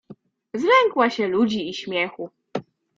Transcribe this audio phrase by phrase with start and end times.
[0.53, 2.29] Zlękła się ludzi i śmiechu.